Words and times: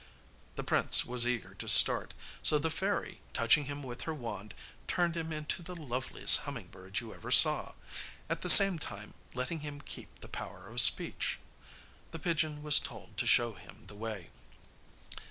The 0.55 0.63
prince 0.63 1.05
was 1.05 1.27
eager 1.27 1.53
to 1.53 1.67
start, 1.67 2.15
so 2.41 2.57
the 2.57 2.71
fairy, 2.71 3.21
touching 3.33 3.65
him 3.65 3.83
with 3.83 4.01
her 4.05 4.15
wand, 4.15 4.55
turned 4.87 5.15
him 5.15 5.31
into 5.31 5.61
the 5.61 5.75
loveliest 5.75 6.37
humming 6.39 6.69
bird 6.69 6.99
you 6.99 7.13
ever 7.13 7.29
saw, 7.29 7.73
at 8.27 8.41
the 8.41 8.49
same 8.49 8.79
time 8.79 9.13
letting 9.35 9.59
him 9.59 9.79
keep 9.79 10.21
the 10.21 10.27
power 10.27 10.67
of 10.69 10.81
speech. 10.81 11.37
The 12.09 12.17
pigeon 12.17 12.63
was 12.63 12.79
told 12.79 13.15
to 13.17 13.27
show 13.27 13.53
him 13.53 13.85
the 13.85 13.95
way. 13.95 14.31